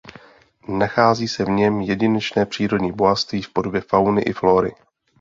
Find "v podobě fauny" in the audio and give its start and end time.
3.41-4.21